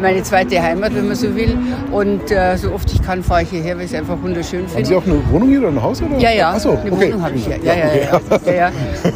meine 0.00 0.22
zweite 0.22 0.60
Heimat, 0.62 0.94
wenn 0.94 1.06
man 1.06 1.16
so 1.16 1.34
will. 1.36 1.56
Und 1.92 2.30
äh, 2.30 2.56
so 2.56 2.72
oft 2.72 2.92
ich 2.92 3.00
kann, 3.02 3.22
fahre 3.22 3.42
ich 3.42 3.50
hierher, 3.50 3.76
weil 3.76 3.84
ich 3.84 3.92
es 3.92 3.98
einfach 3.98 4.20
wunderschön 4.20 4.60
finde. 4.60 4.74
Haben 4.76 4.84
Sie 4.86 4.94
auch 4.96 5.06
eine 5.06 5.30
Wohnung 5.30 5.48
hier 5.50 5.60
oder 5.60 5.68
ein 5.68 5.82
Haus? 5.82 6.02
Oder? 6.02 6.18
Ja, 6.18 6.30
ja, 6.32 6.50
Achso, 6.50 6.70
eine 6.70 6.92
okay. 6.92 7.08
Wohnung 7.12 7.22
habe 7.22 7.34
ich 7.36 7.46
hier. 7.46 7.56
Ja, 7.62 7.74
ja, 7.74 7.86
ja, 7.86 7.94
ja, 7.94 8.20
ja, 8.46 8.52
ja. 8.54 8.70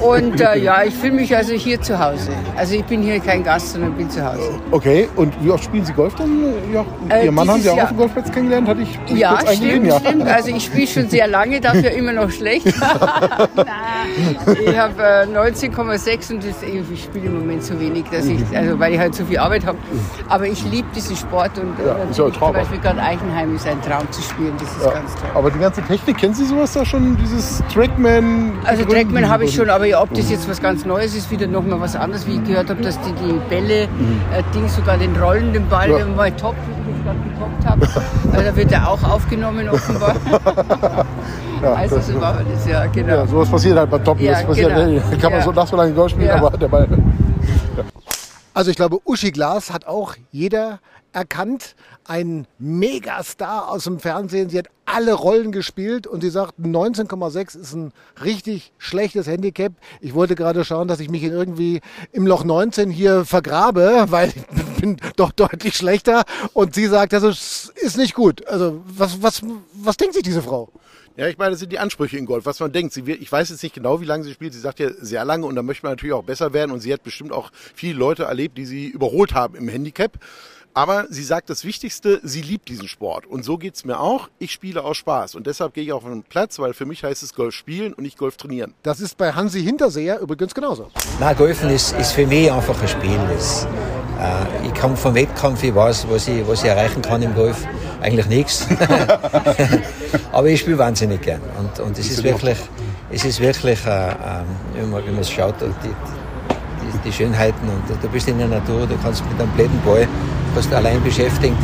Und 0.06 0.40
äh, 0.40 0.58
ja, 0.62 0.82
ich 0.84 0.94
fühle 0.94 1.14
mich 1.14 1.34
also 1.34 1.52
hier 1.54 1.80
zu 1.80 1.98
Hause. 1.98 2.30
Also 2.56 2.74
ich 2.76 2.84
bin 2.84 3.02
hier 3.02 3.18
kein 3.20 3.42
Gast, 3.42 3.72
sondern 3.72 3.92
bin 3.94 4.08
zu 4.08 4.24
Hause. 4.24 4.50
Okay, 4.70 5.08
und 5.16 5.32
wie 5.42 5.50
oft 5.50 5.64
spielen 5.64 5.84
Sie 5.84 5.92
Golf 5.92 6.14
dann? 6.14 6.30
Ja, 6.72 6.84
Äh, 7.08 7.24
Ihr 7.26 7.32
Mann 7.32 7.48
haben 7.48 7.60
Sie 7.60 7.70
auch 7.70 7.76
Jahr- 7.76 7.84
auf 7.86 7.90
dem 7.90 7.98
Golfplatz 7.98 8.30
kennengelernt, 8.30 8.68
hatte 8.68 8.82
ich 8.82 8.98
Ja, 9.18 9.36
kurz 9.36 9.50
eingelesen, 9.50 9.86
stimmt, 9.90 10.06
stimmt. 10.06 10.26
Also 10.44 10.56
ich 10.56 10.64
spiele 10.64 10.86
schon 10.86 11.08
sehr 11.08 11.26
lange, 11.26 11.58
dafür 11.60 11.90
immer 11.92 12.12
noch 12.12 12.30
schlecht. 12.30 12.66
Ich 14.66 14.76
habe 14.78 15.02
äh, 15.02 15.26
19,6 15.26 16.32
und 16.34 16.44
das, 16.44 16.62
ich 16.62 17.02
spiele 17.04 17.26
im 17.26 17.38
Moment 17.40 17.64
so 17.64 17.78
wenig, 17.80 18.04
dass 18.10 18.26
ich, 18.26 18.40
also 18.54 18.78
weil 18.78 18.92
ich 18.94 18.98
halt 18.98 19.14
so 19.14 19.24
viel 19.24 19.38
Arbeit 19.38 19.64
habe. 19.66 19.78
Aber 20.28 20.46
ich 20.46 20.62
liebe 20.70 20.86
diesen 20.94 21.16
Sport 21.16 21.58
und 21.58 21.78
äh, 21.80 21.86
Ja, 21.86 21.94
ist 22.10 22.18
ja 22.18 22.26
ein 22.26 22.32
Traum. 22.32 22.52
zum 22.52 22.60
Beispiel 22.62 22.78
gerade 22.80 23.00
Eichenheim 23.02 23.56
ist 23.56 23.66
ein 23.66 23.80
Traum 23.82 24.10
zu 24.10 24.20
spielen. 24.22 24.52
Das 24.58 24.68
ist 24.76 24.84
Ja. 24.84 24.92
ganz 24.92 25.14
toll. 25.14 25.30
Aber 25.34 25.50
die 25.50 25.58
ganze 25.58 25.82
Technik, 25.82 26.18
kennen 26.18 26.34
Sie 26.34 26.44
sowas 26.44 26.72
da 26.74 26.84
schon? 26.84 27.16
Dieses 27.16 27.62
Trackman? 27.72 28.52
Also 28.64 28.84
Trackman 28.84 29.28
habe 29.28 29.44
ich 29.46 29.54
schon, 29.54 29.70
aber 29.70 29.86
ja, 29.86 30.02
ob 30.02 30.12
das 30.14 30.30
jetzt 30.30 30.48
was 30.48 30.60
ganz 30.60 30.84
Neues 30.84 31.16
ist, 31.16 31.30
wieder 31.30 31.46
nochmal 31.46 31.80
was 31.80 31.96
anderes, 31.96 32.26
wie 32.26 32.34
ich 32.34 32.44
gehört 32.44 32.68
habe, 32.70 32.82
dass 32.82 32.98
die, 33.00 33.12
die 33.12 33.40
Bälle, 33.48 33.84
äh, 33.84 33.88
Ding 34.54 34.68
sogar 34.68 34.98
den 34.98 35.16
rollenden 35.16 35.66
Ball, 35.68 35.90
Ja. 35.90 36.04
mal 36.06 36.30
top, 36.32 36.54
gerade 37.04 37.18
getoppt 37.20 37.64
habe, 37.66 38.38
äh, 38.38 38.44
da 38.44 38.56
wird 38.56 38.72
er 38.72 38.88
auch 38.90 39.02
aufgenommen 39.02 39.68
offenbar. 39.68 40.16
Ja, 41.62 41.72
also 41.74 41.96
das- 41.96 42.08
so 42.08 42.20
war 42.20 42.34
das, 42.52 42.66
ja, 42.66 42.84
genau. 42.86 43.08
Ja, 43.14 43.26
sowas 43.26 43.48
passiert 43.48 43.78
halt 43.78 43.88
bei 43.88 43.98
Top. 43.98 44.20
Ja, 44.20 44.32
das 44.32 44.44
passiert, 44.44 44.74
genau. 44.74 45.00
Kann 45.12 45.30
man 45.30 45.32
Ja. 45.32 45.42
so 45.42 45.52
nach 45.52 45.66
so 45.66 45.76
lange 45.76 45.92
Golf 45.92 46.10
spielen, 46.10 46.26
Ja. 46.26 46.34
aber 46.34 46.50
der 46.58 46.68
Ball. 46.68 46.86
Also 48.52 48.70
ich 48.70 48.76
glaube, 48.76 48.98
Uschi 49.04 49.30
Glas 49.30 49.72
hat 49.72 49.86
auch 49.86 50.14
jeder 50.30 50.80
erkannt. 51.12 51.74
Ein 52.04 52.46
Megastar 52.58 53.70
aus 53.70 53.84
dem 53.84 53.98
Fernsehen. 53.98 54.50
Sie 54.50 54.58
hat 54.58 54.68
alle 54.84 55.14
Rollen 55.14 55.52
gespielt 55.52 56.06
und 56.06 56.20
sie 56.20 56.30
sagt, 56.30 56.58
19,6 56.60 57.58
ist 57.58 57.72
ein 57.72 57.92
richtig 58.22 58.72
schlechtes 58.78 59.26
Handicap. 59.26 59.72
Ich 60.00 60.14
wollte 60.14 60.34
gerade 60.34 60.64
schauen, 60.64 60.86
dass 60.86 61.00
ich 61.00 61.08
mich 61.08 61.22
irgendwie 61.22 61.80
im 62.12 62.26
Loch 62.26 62.44
19 62.44 62.90
hier 62.90 63.24
vergrabe, 63.24 64.06
weil 64.08 64.28
ich 64.28 64.44
bin 64.80 64.98
doch 65.16 65.32
deutlich 65.32 65.76
schlechter. 65.76 66.24
Und 66.52 66.74
sie 66.74 66.86
sagt, 66.86 67.12
das 67.12 67.22
ist, 67.22 67.72
ist 67.76 67.96
nicht 67.96 68.14
gut. 68.14 68.46
Also 68.46 68.82
was, 68.86 69.22
was, 69.22 69.42
was 69.72 69.96
denkt 69.96 70.14
sich 70.14 70.22
diese 70.22 70.42
Frau? 70.42 70.70
Ja, 71.16 71.28
ich 71.28 71.38
meine, 71.38 71.52
das 71.52 71.60
sind 71.60 71.70
die 71.70 71.78
Ansprüche 71.78 72.18
in 72.18 72.26
Golf, 72.26 72.44
was 72.44 72.58
man 72.58 72.72
denkt. 72.72 72.92
Sie 72.92 73.06
wird, 73.06 73.22
ich 73.22 73.30
weiß 73.30 73.48
jetzt 73.48 73.62
nicht 73.62 73.74
genau, 73.74 74.00
wie 74.00 74.04
lange 74.04 74.24
sie 74.24 74.32
spielt. 74.32 74.52
Sie 74.52 74.58
sagt 74.58 74.80
ja 74.80 74.90
sehr 74.98 75.24
lange 75.24 75.46
und 75.46 75.54
da 75.54 75.62
möchte 75.62 75.86
man 75.86 75.92
natürlich 75.92 76.12
auch 76.12 76.24
besser 76.24 76.52
werden. 76.52 76.72
Und 76.72 76.80
sie 76.80 76.92
hat 76.92 77.04
bestimmt 77.04 77.32
auch 77.32 77.50
viele 77.74 77.96
Leute 77.96 78.24
erlebt, 78.24 78.58
die 78.58 78.66
sie 78.66 78.88
überholt 78.88 79.32
haben 79.32 79.54
im 79.54 79.68
Handicap. 79.68 80.18
Aber 80.76 81.06
sie 81.08 81.22
sagt 81.22 81.50
das 81.50 81.64
Wichtigste, 81.64 82.20
sie 82.24 82.42
liebt 82.42 82.68
diesen 82.68 82.88
Sport. 82.88 83.26
Und 83.26 83.44
so 83.44 83.58
geht's 83.58 83.84
mir 83.84 84.00
auch. 84.00 84.28
Ich 84.40 84.50
spiele 84.50 84.82
aus 84.82 84.96
Spaß. 84.96 85.36
Und 85.36 85.46
deshalb 85.46 85.72
gehe 85.72 85.84
ich 85.84 85.92
auf 85.92 86.02
den 86.02 86.24
Platz, 86.24 86.58
weil 86.58 86.74
für 86.74 86.84
mich 86.84 87.04
heißt 87.04 87.22
es 87.22 87.32
Golf 87.32 87.54
spielen 87.54 87.92
und 87.92 88.02
nicht 88.02 88.18
Golf 88.18 88.36
trainieren. 88.36 88.74
Das 88.82 88.98
ist 88.98 89.16
bei 89.16 89.32
Hansi 89.32 89.62
Hinterseher 89.62 90.18
übrigens 90.18 90.52
genauso. 90.52 90.90
Na, 91.20 91.32
Golfen 91.32 91.70
ist, 91.70 91.96
ist 91.96 92.10
für 92.10 92.26
mich 92.26 92.50
einfach 92.50 92.80
ein 92.82 92.88
Spiel. 92.88 93.16
Das, 93.32 93.68
äh, 94.20 94.66
ich 94.66 94.74
komme 94.74 94.96
vom 94.96 95.14
Wettkampf, 95.14 95.62
ich 95.62 95.72
weiß, 95.72 96.08
was 96.10 96.26
ich, 96.26 96.44
was 96.44 96.64
ich 96.64 96.68
erreichen 96.68 97.02
kann 97.02 97.22
im 97.22 97.36
Golf. 97.36 97.64
Eigentlich 98.00 98.26
nichts. 98.26 98.66
Aber 100.32 100.48
ich 100.48 100.58
spiele 100.58 100.78
wahnsinnig 100.78 101.22
gern. 101.22 101.40
Und, 101.56 101.78
und 101.78 101.96
es 101.96 102.10
ist 102.10 102.24
wirklich, 102.24 102.58
es 103.12 103.24
ist 103.24 103.38
wirklich, 103.38 103.78
äh, 103.86 104.10
äh, 104.10 104.14
wenn 104.74 104.90
man 104.90 105.18
es 105.20 105.30
schaut, 105.30 105.54
die, 105.60 105.66
die, 105.84 106.98
die, 107.04 107.12
Schönheiten. 107.12 107.68
Und 107.68 108.02
du 108.02 108.08
bist 108.08 108.26
in 108.26 108.38
der 108.38 108.48
Natur, 108.48 108.88
du 108.88 108.98
kannst 109.00 109.24
mit 109.30 109.40
einem 109.40 109.52
bläden 109.52 109.80
Ball 109.84 110.08
du 110.54 110.76
allein 110.76 111.02
beschäftigen. 111.02 111.56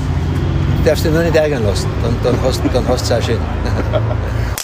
Du 0.79 0.85
darfst 0.85 1.05
dich 1.05 1.13
nur 1.13 1.23
nicht 1.23 1.37
ärgern 1.37 1.65
lassen. 1.65 1.89
Dann, 2.03 2.17
dann 2.23 2.43
hast 2.43 2.63
dann 2.73 2.87
du 2.87 2.93
es 2.93 3.13
auch 3.13 3.23
schön. 3.23 3.41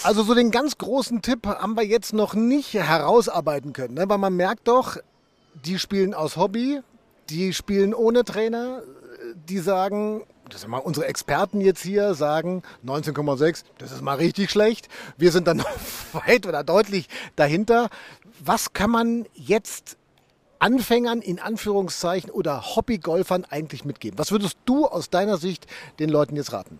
Also 0.02 0.22
so 0.22 0.34
den 0.34 0.52
ganz 0.52 0.78
großen 0.78 1.20
Tipp 1.20 1.48
haben 1.48 1.74
wir 1.74 1.84
jetzt 1.84 2.12
noch 2.12 2.34
nicht 2.34 2.74
herausarbeiten 2.74 3.72
können, 3.72 3.94
ne? 3.94 4.08
weil 4.08 4.18
man 4.18 4.36
merkt 4.36 4.68
doch, 4.68 4.98
die 5.64 5.80
spielen 5.80 6.14
aus 6.14 6.36
Hobby, 6.36 6.80
die 7.28 7.52
spielen 7.52 7.92
ohne 7.92 8.22
Trainer, 8.22 8.82
die 9.48 9.58
sagen, 9.58 10.22
das 10.48 10.60
sind 10.60 10.70
mal 10.70 10.78
unsere 10.78 11.06
Experten 11.06 11.60
jetzt 11.60 11.82
hier, 11.82 12.14
sagen 12.14 12.62
19,6, 12.86 13.64
das 13.78 13.90
ist 13.90 14.00
mal 14.00 14.14
richtig 14.14 14.48
schlecht. 14.50 14.88
Wir 15.16 15.32
sind 15.32 15.48
dann 15.48 15.64
weit 16.12 16.46
oder 16.46 16.62
deutlich 16.62 17.08
dahinter. 17.34 17.88
Was 18.38 18.72
kann 18.72 18.90
man 18.90 19.26
jetzt 19.34 19.96
Anfängern 20.58 21.20
in 21.20 21.38
Anführungszeichen 21.38 22.30
oder 22.30 22.76
Hobbygolfern 22.76 23.44
eigentlich 23.44 23.84
mitgeben? 23.84 24.18
Was 24.18 24.32
würdest 24.32 24.58
du 24.64 24.86
aus 24.86 25.10
deiner 25.10 25.36
Sicht 25.36 25.66
den 25.98 26.08
Leuten 26.08 26.36
jetzt 26.36 26.52
raten? 26.52 26.78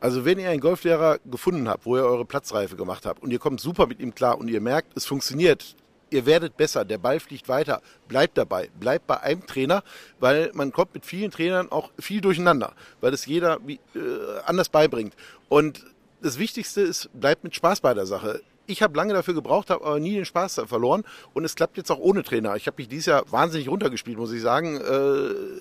Also 0.00 0.24
wenn 0.24 0.38
ihr 0.38 0.50
einen 0.50 0.60
Golflehrer 0.60 1.18
gefunden 1.30 1.68
habt, 1.68 1.86
wo 1.86 1.96
ihr 1.96 2.04
eure 2.04 2.24
Platzreife 2.24 2.74
gemacht 2.74 3.06
habt 3.06 3.22
und 3.22 3.30
ihr 3.30 3.38
kommt 3.38 3.60
super 3.60 3.86
mit 3.86 4.00
ihm 4.00 4.14
klar 4.14 4.36
und 4.38 4.48
ihr 4.48 4.60
merkt, 4.60 4.96
es 4.96 5.06
funktioniert, 5.06 5.76
ihr 6.10 6.26
werdet 6.26 6.56
besser, 6.56 6.84
der 6.84 6.98
Ball 6.98 7.20
fliegt 7.20 7.48
weiter, 7.48 7.80
bleibt 8.08 8.36
dabei, 8.36 8.68
bleibt 8.78 9.06
bei 9.06 9.20
einem 9.20 9.46
Trainer, 9.46 9.82
weil 10.20 10.50
man 10.54 10.72
kommt 10.72 10.94
mit 10.94 11.06
vielen 11.06 11.30
Trainern 11.30 11.70
auch 11.70 11.90
viel 11.98 12.20
durcheinander, 12.20 12.74
weil 13.00 13.14
es 13.14 13.26
jeder 13.26 13.58
wie, 13.66 13.80
äh, 13.94 14.40
anders 14.44 14.68
beibringt. 14.68 15.14
Und 15.48 15.84
das 16.20 16.38
Wichtigste 16.38 16.80
ist, 16.80 17.08
bleibt 17.14 17.44
mit 17.44 17.54
Spaß 17.54 17.80
bei 17.80 17.94
der 17.94 18.06
Sache. 18.06 18.42
Ich 18.72 18.80
habe 18.82 18.96
lange 18.96 19.12
dafür 19.12 19.34
gebraucht, 19.34 19.68
habe 19.68 19.84
aber 19.84 20.00
nie 20.00 20.14
den 20.14 20.24
Spaß 20.24 20.62
verloren 20.66 21.04
und 21.34 21.44
es 21.44 21.54
klappt 21.54 21.76
jetzt 21.76 21.90
auch 21.92 21.98
ohne 21.98 22.22
Trainer. 22.22 22.56
Ich 22.56 22.66
habe 22.66 22.76
mich 22.78 22.88
dieses 22.88 23.04
Jahr 23.06 23.30
wahnsinnig 23.30 23.68
runtergespielt, 23.68 24.16
muss 24.16 24.32
ich 24.32 24.40
sagen, 24.40 24.78
äh, 24.78 25.60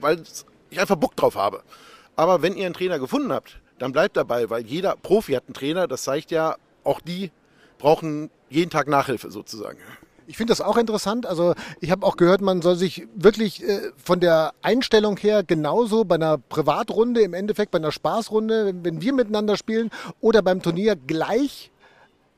weil 0.00 0.22
ich 0.70 0.80
einfach 0.80 0.96
Bock 0.96 1.14
drauf 1.16 1.36
habe. 1.36 1.62
Aber 2.16 2.40
wenn 2.40 2.56
ihr 2.56 2.64
einen 2.64 2.74
Trainer 2.74 2.98
gefunden 2.98 3.30
habt, 3.30 3.60
dann 3.78 3.92
bleibt 3.92 4.16
dabei, 4.16 4.48
weil 4.48 4.64
jeder 4.64 4.96
Profi 4.96 5.34
hat 5.34 5.44
einen 5.46 5.54
Trainer. 5.54 5.86
Das 5.86 6.04
zeigt 6.04 6.30
ja, 6.30 6.56
auch 6.82 7.02
die 7.02 7.30
brauchen 7.78 8.30
jeden 8.48 8.70
Tag 8.70 8.88
Nachhilfe 8.88 9.30
sozusagen. 9.30 9.78
Ich 10.26 10.38
finde 10.38 10.52
das 10.52 10.62
auch 10.62 10.78
interessant. 10.78 11.26
Also 11.26 11.54
ich 11.80 11.90
habe 11.90 12.04
auch 12.06 12.16
gehört, 12.16 12.40
man 12.40 12.62
soll 12.62 12.76
sich 12.76 13.06
wirklich 13.14 13.62
äh, 13.62 13.92
von 14.02 14.18
der 14.18 14.54
Einstellung 14.62 15.18
her 15.18 15.44
genauso 15.44 16.04
bei 16.04 16.14
einer 16.14 16.38
Privatrunde, 16.38 17.20
im 17.20 17.34
Endeffekt 17.34 17.70
bei 17.70 17.78
einer 17.78 17.92
Spaßrunde, 17.92 18.64
wenn, 18.64 18.84
wenn 18.84 19.00
wir 19.02 19.12
miteinander 19.12 19.58
spielen 19.58 19.90
oder 20.20 20.40
beim 20.40 20.62
Turnier 20.62 20.96
gleich 20.96 21.70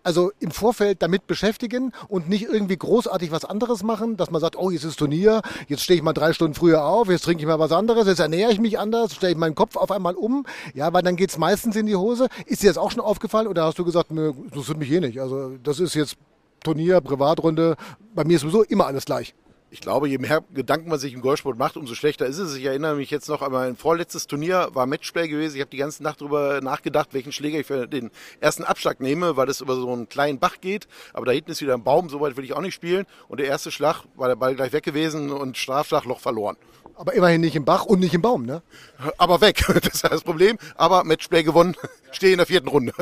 also 0.03 0.33
im 0.41 0.51
Vorfeld 0.51 1.03
damit 1.03 1.27
beschäftigen 1.27 1.93
und 2.09 2.29
nicht 2.29 2.45
irgendwie 2.45 2.77
großartig 2.77 3.31
was 3.31 3.45
anderes 3.45 3.83
machen, 3.83 4.17
dass 4.17 4.31
man 4.31 4.41
sagt, 4.41 4.57
oh, 4.57 4.71
jetzt 4.71 4.85
ist 4.85 4.99
Turnier, 4.99 5.43
jetzt 5.69 5.83
stehe 5.83 5.97
ich 5.97 6.03
mal 6.03 6.13
drei 6.13 6.33
Stunden 6.33 6.55
früher 6.55 6.85
auf, 6.85 7.09
jetzt 7.09 7.25
trinke 7.25 7.43
ich 7.43 7.47
mal 7.47 7.59
was 7.59 7.73
anderes, 7.73 8.07
jetzt 8.07 8.21
ernähre 8.21 8.53
ich 8.53 8.61
mich 8.61 8.79
anders, 8.79 9.15
stelle 9.15 9.33
ich 9.33 9.39
meinen 9.39 9.55
Kopf 9.55 9.77
auf 9.77 9.91
einmal 9.91 10.15
um, 10.15 10.47
ja, 10.75 10.93
weil 10.93 11.03
dann 11.03 11.17
geht 11.17 11.31
es 11.31 11.39
meistens 11.39 11.77
in 11.77 11.87
die 11.87 11.97
Hose. 11.97 12.29
Ist 12.47 12.63
dir 12.63 12.71
das 12.71 12.79
auch 12.79 12.91
schon 12.91 13.01
aufgefallen 13.01 13.47
oder 13.47 13.65
hast 13.65 13.79
du 13.79 13.85
gesagt, 13.85 14.11
nö, 14.11 14.33
das 14.55 14.67
tut 14.67 14.79
mich 14.79 14.91
eh 14.91 15.01
nicht? 15.01 15.21
Also 15.21 15.57
das 15.63 15.81
ist 15.81 15.95
jetzt 15.95 16.17
Turnier, 16.63 17.01
Privatrunde, 17.01 17.77
bei 18.15 18.25
mir 18.25 18.37
ist 18.37 18.43
sowieso 18.43 18.63
immer 18.63 18.87
alles 18.87 19.05
gleich 19.05 19.35
ich 19.71 19.81
glaube, 19.81 20.09
je 20.09 20.19
mehr 20.19 20.43
Gedanken 20.55 20.89
man 20.89 20.99
sich 20.99 21.13
im 21.13 21.21
Golfsport 21.21 21.59
macht, 21.59 21.77
umso 21.77 21.95
schlechter 21.95 22.27
ist 22.27 22.39
es. 22.39 22.55
Ich 22.57 22.65
erinnere 22.65 22.97
mich 22.97 23.11
jetzt 23.11 23.29
noch 23.29 23.43
an 23.43 23.53
mein 23.53 23.77
vorletztes 23.77 24.27
Turnier, 24.27 24.69
war 24.73 24.87
Matchplay 24.87 25.29
gewesen. 25.29 25.57
Ich 25.57 25.61
habe 25.61 25.71
die 25.71 25.77
ganze 25.77 26.03
Nacht 26.03 26.21
darüber 26.21 26.61
nachgedacht, 26.63 27.11
welchen 27.13 27.33
Schläger 27.33 27.61
ich 27.61 27.67
für 27.67 27.87
den 27.87 28.11
ersten 28.41 28.65
Abschlag 28.65 29.01
nehme, 29.01 29.37
weil 29.37 29.47
das 29.47 29.61
über 29.61 29.77
so 29.77 29.93
einen 29.93 30.09
kleinen 30.09 30.39
Bach 30.39 30.57
geht. 30.61 30.89
Aber 31.13 31.27
da 31.27 31.33
hinten 31.33 31.51
ist 31.51 31.61
wieder 31.61 31.75
ein 31.75 31.85
Baum, 31.85 32.09
so 32.09 32.21
weit 32.21 32.37
will 32.37 32.45
ich 32.45 32.55
auch 32.55 32.63
nicht 32.63 32.75
spielen. 32.75 33.05
Und 33.29 33.41
der 33.41 33.47
erste 33.47 33.71
Schlag 33.71 34.05
war 34.15 34.29
der 34.29 34.37
Ball 34.37 34.55
gleich 34.55 34.73
weg 34.73 34.85
gewesen 34.85 35.31
und 35.31 35.59
Strafschlag 35.59 36.05
Loch 36.05 36.21
verloren. 36.21 36.57
Aber 36.99 37.15
immerhin 37.15 37.41
nicht 37.41 37.55
im 37.55 37.65
Bach 37.65 37.85
und 37.85 38.01
nicht 38.01 38.15
im 38.15 38.23
Baum, 38.23 38.45
ne? 38.45 38.61
Aber 39.19 39.41
weg, 39.41 39.65
das 39.83 39.95
ist 39.95 40.05
das 40.05 40.25
Problem. 40.25 40.59
Aber 40.77 41.05
Matchplay 41.05 41.45
gewonnen, 41.45 41.77
stehe 42.11 42.33
in 42.33 42.39
der 42.39 42.47
vierten 42.47 42.69
Runde. 42.69 42.93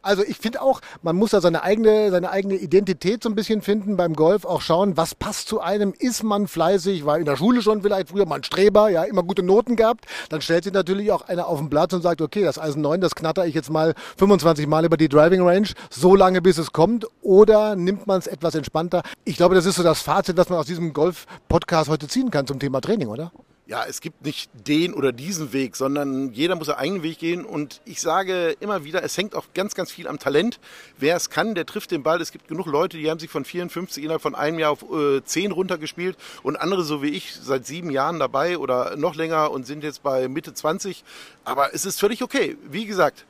Also 0.00 0.22
ich 0.24 0.36
finde 0.36 0.62
auch, 0.62 0.80
man 1.02 1.16
muss 1.16 1.30
da 1.30 1.40
seine 1.40 1.62
eigene, 1.62 2.10
seine 2.10 2.30
eigene 2.30 2.54
Identität 2.54 3.22
so 3.22 3.28
ein 3.28 3.36
bisschen 3.36 3.62
finden 3.62 3.96
beim 3.96 4.14
Golf, 4.14 4.44
auch 4.44 4.60
schauen, 4.60 4.96
was 4.96 5.14
passt 5.14 5.48
zu 5.48 5.60
einem. 5.60 5.92
Ist 6.02 6.24
man 6.24 6.48
fleißig, 6.48 7.06
war 7.06 7.20
in 7.20 7.26
der 7.26 7.36
Schule 7.36 7.62
schon 7.62 7.80
vielleicht 7.80 8.08
früher 8.08 8.26
mal 8.26 8.34
ein 8.34 8.42
Streber, 8.42 8.90
ja, 8.90 9.04
immer 9.04 9.22
gute 9.22 9.44
Noten 9.44 9.76
gehabt. 9.76 10.06
Dann 10.30 10.40
stellt 10.40 10.64
sich 10.64 10.72
natürlich 10.72 11.12
auch 11.12 11.28
einer 11.28 11.46
auf 11.46 11.60
den 11.60 11.70
Platz 11.70 11.92
und 11.92 12.02
sagt, 12.02 12.20
okay, 12.20 12.42
das 12.42 12.58
Eisen 12.58 12.82
9, 12.82 13.00
das 13.00 13.14
knatter 13.14 13.46
ich 13.46 13.54
jetzt 13.54 13.70
mal 13.70 13.94
25 14.16 14.66
Mal 14.66 14.84
über 14.84 14.96
die 14.96 15.08
Driving 15.08 15.42
Range, 15.42 15.68
so 15.90 16.16
lange 16.16 16.42
bis 16.42 16.58
es 16.58 16.72
kommt. 16.72 17.06
Oder 17.20 17.76
nimmt 17.76 18.08
man 18.08 18.18
es 18.18 18.26
etwas 18.26 18.56
entspannter? 18.56 19.04
Ich 19.24 19.36
glaube, 19.36 19.54
das 19.54 19.64
ist 19.64 19.76
so 19.76 19.84
das 19.84 20.02
Fazit, 20.02 20.36
das 20.36 20.48
man 20.48 20.58
aus 20.58 20.66
diesem 20.66 20.92
Golf-Podcast 20.92 21.88
heute 21.88 22.08
ziehen 22.08 22.32
kann 22.32 22.48
zum 22.48 22.58
Thema 22.58 22.80
Training, 22.80 23.06
oder? 23.06 23.30
Ja, 23.66 23.84
es 23.84 24.00
gibt 24.00 24.24
nicht 24.24 24.50
den 24.66 24.92
oder 24.92 25.12
diesen 25.12 25.52
Weg, 25.52 25.76
sondern 25.76 26.32
jeder 26.32 26.56
muss 26.56 26.66
seinen 26.66 26.78
eigenen 26.78 27.02
Weg 27.04 27.18
gehen. 27.18 27.44
Und 27.44 27.80
ich 27.84 28.00
sage 28.00 28.56
immer 28.58 28.84
wieder, 28.84 29.04
es 29.04 29.16
hängt 29.16 29.36
auch 29.36 29.46
ganz, 29.54 29.74
ganz 29.74 29.92
viel 29.92 30.08
am 30.08 30.18
Talent. 30.18 30.58
Wer 30.98 31.14
es 31.14 31.30
kann, 31.30 31.54
der 31.54 31.64
trifft 31.64 31.92
den 31.92 32.02
Ball. 32.02 32.20
Es 32.20 32.32
gibt 32.32 32.48
genug 32.48 32.66
Leute, 32.66 32.96
die 32.96 33.08
haben 33.08 33.20
sich 33.20 33.30
von 33.30 33.44
54 33.44 34.02
innerhalb 34.02 34.20
von 34.22 34.34
einem 34.34 34.58
Jahr 34.58 34.72
auf 34.72 34.82
äh, 34.90 35.22
10 35.24 35.52
runtergespielt 35.52 36.16
und 36.42 36.56
andere, 36.56 36.82
so 36.82 37.02
wie 37.02 37.10
ich, 37.10 37.34
seit 37.34 37.64
sieben 37.64 37.90
Jahren 37.90 38.18
dabei 38.18 38.58
oder 38.58 38.96
noch 38.96 39.14
länger 39.14 39.52
und 39.52 39.64
sind 39.64 39.84
jetzt 39.84 40.02
bei 40.02 40.26
Mitte 40.28 40.52
20. 40.52 41.04
Aber 41.44 41.72
es 41.72 41.84
ist 41.84 42.00
völlig 42.00 42.22
okay. 42.22 42.56
Wie 42.68 42.86
gesagt, 42.86 43.26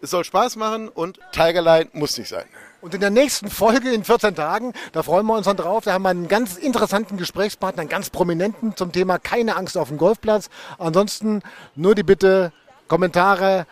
es 0.00 0.10
soll 0.10 0.22
Spaß 0.22 0.54
machen 0.56 0.88
und 0.88 1.18
Tigerline 1.32 1.90
muss 1.94 2.16
nicht 2.16 2.28
sein. 2.28 2.46
Und 2.84 2.92
in 2.92 3.00
der 3.00 3.08
nächsten 3.08 3.48
Folge 3.48 3.90
in 3.94 4.04
14 4.04 4.34
Tagen, 4.34 4.74
da 4.92 5.02
freuen 5.02 5.24
wir 5.24 5.38
uns 5.38 5.46
dann 5.46 5.56
drauf, 5.56 5.84
da 5.84 5.94
haben 5.94 6.02
wir 6.02 6.10
einen 6.10 6.28
ganz 6.28 6.58
interessanten 6.58 7.16
Gesprächspartner, 7.16 7.80
einen 7.80 7.88
ganz 7.88 8.10
prominenten 8.10 8.76
zum 8.76 8.92
Thema 8.92 9.18
keine 9.18 9.56
Angst 9.56 9.78
auf 9.78 9.88
dem 9.88 9.96
Golfplatz. 9.96 10.50
Ansonsten 10.76 11.40
nur 11.76 11.94
die 11.94 12.02
Bitte, 12.02 12.52
Kommentare, 12.86 13.66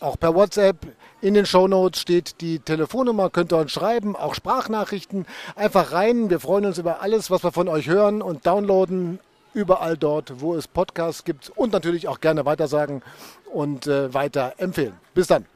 auch 0.00 0.20
per 0.20 0.34
WhatsApp. 0.34 0.76
In 1.22 1.32
den 1.32 1.46
Shownotes 1.46 2.02
steht 2.02 2.42
die 2.42 2.58
Telefonnummer, 2.58 3.30
könnt 3.30 3.54
ihr 3.54 3.56
uns 3.56 3.72
schreiben, 3.72 4.14
auch 4.14 4.34
Sprachnachrichten. 4.34 5.24
Einfach 5.56 5.92
rein. 5.92 6.28
Wir 6.28 6.38
freuen 6.38 6.66
uns 6.66 6.76
über 6.76 7.00
alles, 7.00 7.30
was 7.30 7.42
wir 7.42 7.52
von 7.52 7.68
euch 7.68 7.88
hören 7.88 8.20
und 8.20 8.46
downloaden. 8.46 9.18
Überall 9.54 9.96
dort, 9.96 10.42
wo 10.42 10.54
es 10.54 10.68
Podcasts 10.68 11.24
gibt 11.24 11.50
und 11.56 11.72
natürlich 11.72 12.06
auch 12.06 12.20
gerne 12.20 12.44
weitersagen 12.44 13.02
und 13.50 13.86
äh, 13.86 14.12
weiter 14.12 14.52
empfehlen. 14.58 14.92
Bis 15.14 15.26
dann. 15.26 15.46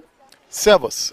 Servus. 0.49 1.13